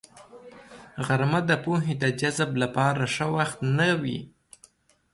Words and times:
غرمه 1.05 1.39
د 1.49 1.51
پوهې 1.63 1.93
د 2.03 2.05
جذب 2.19 2.51
لپاره 2.63 3.03
ښه 3.13 3.27
وخت 3.35 3.57
نه 3.77 3.89
وي 4.01 4.19